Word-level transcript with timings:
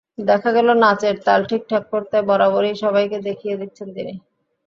দেখা 0.21 0.49
গেল, 0.53 0.67
নাচের 0.83 1.15
তাল 1.25 1.41
ঠিকঠাক 1.49 1.83
করতে 1.93 2.17
বারবারই 2.29 2.73
সবাইকে 2.83 3.17
দেখিয়ে 3.27 3.59
দিচ্ছেন 3.61 3.87
তিনি। 3.95 4.13